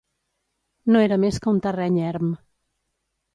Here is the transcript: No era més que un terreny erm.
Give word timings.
No 0.95 1.03
era 1.07 1.19
més 1.25 1.37
que 1.43 1.51
un 1.51 1.59
terreny 1.67 2.01
erm. 2.13 2.33